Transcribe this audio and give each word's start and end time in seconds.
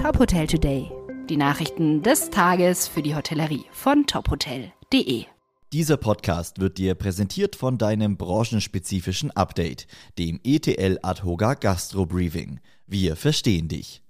Top 0.00 0.18
Hotel 0.18 0.46
Today. 0.46 0.90
Die 1.28 1.36
Nachrichten 1.36 2.02
des 2.02 2.30
Tages 2.30 2.88
für 2.88 3.02
die 3.02 3.14
Hotellerie 3.14 3.66
von 3.70 4.06
tophotel.de. 4.06 5.26
Dieser 5.74 5.98
Podcast 5.98 6.58
wird 6.58 6.78
dir 6.78 6.94
präsentiert 6.94 7.54
von 7.54 7.76
deinem 7.76 8.16
branchenspezifischen 8.16 9.30
Update, 9.32 9.86
dem 10.18 10.40
ETL 10.42 10.98
Adhoga 11.02 11.52
Gastro 11.52 12.06
Briefing. 12.06 12.60
Wir 12.86 13.14
verstehen 13.14 13.68
dich. 13.68 14.02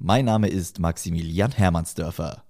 Mein 0.00 0.24
Name 0.24 0.48
ist 0.48 0.80
Maximilian 0.80 1.52
Hermannsdörfer. 1.52 2.42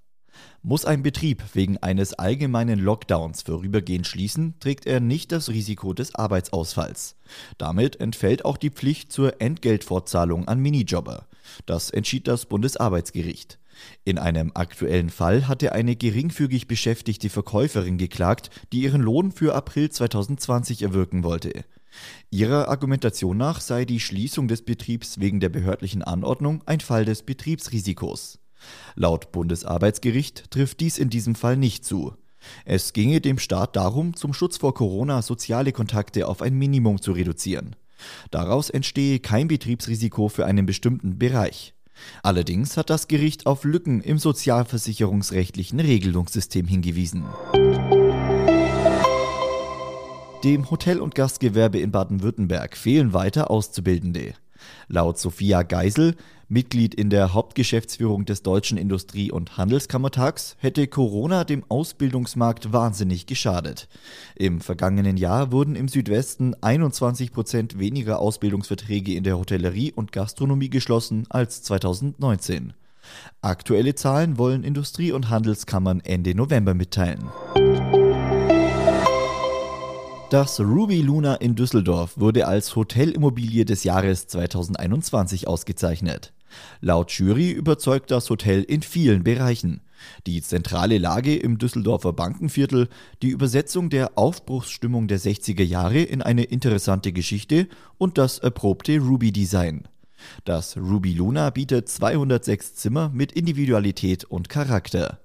Muss 0.63 0.87
ein 0.87 1.03
Betrieb 1.03 1.43
wegen 1.53 1.77
eines 1.77 2.15
allgemeinen 2.15 2.79
Lockdowns 2.79 3.43
vorübergehend 3.43 4.07
schließen, 4.07 4.55
trägt 4.61 4.87
er 4.87 5.01
nicht 5.01 5.31
das 5.31 5.51
Risiko 5.51 5.93
des 5.93 6.15
Arbeitsausfalls. 6.15 7.17
Damit 7.59 8.01
entfällt 8.01 8.47
auch 8.47 8.57
die 8.57 8.71
Pflicht 8.71 9.13
zur 9.13 9.43
Entgeltfortzahlung 9.43 10.49
an 10.49 10.59
Minijobber. 10.59 11.28
Das 11.67 11.91
entschied 11.91 12.29
das 12.29 12.47
Bundesarbeitsgericht. 12.47 13.59
In 14.05 14.19
einem 14.19 14.53
aktuellen 14.55 15.11
Fall 15.11 15.47
hatte 15.47 15.73
eine 15.73 15.97
geringfügig 15.97 16.67
beschäftigte 16.67 17.31
Verkäuferin 17.31 17.99
geklagt, 17.99 18.51
die 18.73 18.81
ihren 18.83 19.03
Lohn 19.03 19.33
für 19.33 19.55
April 19.55 19.91
2020 19.91 20.83
erwirken 20.83 21.23
wollte. 21.23 21.65
Ihrer 22.31 22.69
Argumentation 22.69 23.37
nach 23.37 23.61
sei 23.61 23.85
die 23.85 24.01
Schließung 24.01 24.49
des 24.49 24.63
Betriebs 24.63 25.21
wegen 25.21 25.41
der 25.41 25.49
behördlichen 25.49 26.03
Anordnung 26.03 26.63
ein 26.67 26.81
Fall 26.81 27.05
des 27.05 27.23
Betriebsrisikos. 27.23 28.39
Laut 28.95 29.33
Bundesarbeitsgericht 29.33 30.51
trifft 30.51 30.81
dies 30.81 30.99
in 30.99 31.11
diesem 31.11 31.35
Fall 31.35 31.57
nicht 31.57 31.85
zu. 31.85 32.15
Es 32.65 32.93
ginge 32.93 33.21
dem 33.21 33.39
Staat 33.39 33.77
darum, 33.77 34.15
zum 34.15 34.33
Schutz 34.33 34.59
vor 34.59 34.75
Corona 34.75 35.23
soziale 35.23 35.73
Kontakte 35.73 36.29
auf 36.29 36.43
ein 36.43 36.55
Minimum 36.55 37.01
zu 37.01 37.13
reduzieren. 37.13 37.77
Daraus 38.31 38.71
entstehe 38.71 39.21
kein 39.21 39.49
Betriebsrisiko 39.49 40.29
für 40.29 40.47
einen 40.47 40.67
bestimmten 40.67 41.19
Bereich. 41.19 41.75
Allerdings 42.23 42.77
hat 42.77 42.91
das 42.91 43.09
Gericht 43.09 43.47
auf 43.47 43.65
Lücken 43.65 44.01
im 44.01 44.19
sozialversicherungsrechtlichen 44.19 45.81
Regelungssystem 45.81 46.67
hingewiesen. 46.67 47.25
Dem 50.45 50.71
Hotel- 50.71 51.01
und 51.01 51.17
Gastgewerbe 51.17 51.81
in 51.81 51.91
Baden-Württemberg 51.91 52.77
fehlen 52.77 53.13
weiter 53.13 53.51
Auszubildende. 53.51 54.35
Laut 54.89 55.19
Sophia 55.19 55.63
Geisel, 55.63 56.15
Mitglied 56.49 56.95
in 56.95 57.11
der 57.11 57.35
Hauptgeschäftsführung 57.35 58.25
des 58.25 58.43
Deutschen 58.43 58.79
Industrie- 58.79 59.31
und 59.31 59.59
Handelskammertags, 59.59 60.57
hätte 60.59 60.87
Corona 60.87 61.45
dem 61.45 61.63
Ausbildungsmarkt 61.69 62.73
wahnsinnig 62.73 63.27
geschadet. 63.27 63.89
Im 64.35 64.61
vergangenen 64.61 65.19
Jahr 65.19 65.53
wurden 65.53 65.77
im 65.77 65.89
Südwesten 65.89 66.55
21 66.61 67.33
Prozent 67.33 67.79
weniger 67.79 68.19
Ausbildungsverträge 68.19 69.15
in 69.15 69.25
der 69.25 69.39
Hotellerie 69.39 69.93
und 69.93 70.13
Gastronomie 70.13 70.71
geschlossen 70.71 71.27
als 71.29 71.63
2019. 71.63 72.73
Aktuelle 73.43 73.95
Zahlen 73.95 74.39
wollen 74.39 74.65
Industrie- 74.65 75.13
und 75.13 75.29
Handelskammern 75.31 76.01
Ende 76.01 76.35
November 76.35 76.75
mitteilen. 76.75 77.29
Das 80.31 80.61
Ruby 80.61 81.01
Luna 81.01 81.37
in 81.37 81.55
Düsseldorf 81.55 82.19
wurde 82.19 82.47
als 82.47 82.77
Hotelimmobilie 82.77 83.65
des 83.65 83.83
Jahres 83.83 84.27
2021 84.27 85.49
ausgezeichnet. 85.49 86.35
Laut 86.83 87.11
Jury 87.13 87.51
überzeugt 87.51 88.11
das 88.11 88.29
Hotel 88.29 88.63
in 88.63 88.83
vielen 88.83 89.25
Bereichen. 89.25 89.81
Die 90.27 90.43
zentrale 90.43 90.99
Lage 90.99 91.35
im 91.35 91.57
Düsseldorfer 91.57 92.13
Bankenviertel, 92.13 92.91
die 93.23 93.31
Übersetzung 93.31 93.89
der 93.89 94.19
Aufbruchsstimmung 94.19 95.09
der 95.09 95.19
60er 95.19 95.65
Jahre 95.65 96.03
in 96.03 96.21
eine 96.21 96.45
interessante 96.45 97.13
Geschichte 97.13 97.67
und 97.97 98.19
das 98.19 98.39
erprobte 98.39 98.99
Ruby-Design. 98.99 99.89
Das 100.45 100.77
Ruby 100.77 101.15
Luna 101.15 101.49
bietet 101.49 101.89
206 101.89 102.75
Zimmer 102.75 103.11
mit 103.15 103.33
Individualität 103.33 104.25
und 104.25 104.51
Charakter. 104.51 105.21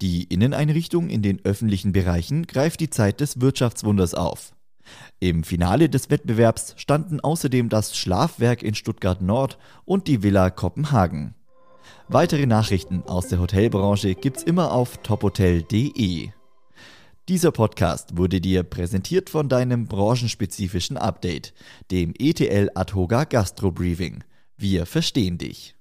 Die 0.00 0.24
Inneneinrichtung 0.24 1.08
in 1.08 1.22
den 1.22 1.44
öffentlichen 1.44 1.92
Bereichen 1.92 2.46
greift 2.46 2.80
die 2.80 2.90
Zeit 2.90 3.20
des 3.20 3.40
Wirtschaftswunders 3.40 4.14
auf. 4.14 4.54
Im 5.20 5.44
Finale 5.44 5.88
des 5.88 6.10
Wettbewerbs 6.10 6.74
standen 6.76 7.20
außerdem 7.20 7.68
das 7.68 7.96
Schlafwerk 7.96 8.62
in 8.62 8.74
Stuttgart 8.74 9.22
Nord 9.22 9.58
und 9.84 10.08
die 10.08 10.22
Villa 10.22 10.50
Kopenhagen. 10.50 11.34
Weitere 12.08 12.46
Nachrichten 12.46 13.02
aus 13.06 13.28
der 13.28 13.40
Hotelbranche 13.40 14.14
gibt's 14.14 14.42
immer 14.42 14.72
auf 14.72 14.98
tophotel.de. 14.98 16.28
Dieser 17.28 17.52
Podcast 17.52 18.18
wurde 18.18 18.42
dir 18.42 18.62
präsentiert 18.62 19.30
von 19.30 19.48
deinem 19.48 19.86
branchenspezifischen 19.86 20.98
Update, 20.98 21.54
dem 21.90 22.12
ETL 22.18 22.70
Adhoga 22.74 23.24
Gastro 23.24 23.70
Briefing. 23.70 24.22
Wir 24.58 24.84
verstehen 24.84 25.38
dich. 25.38 25.72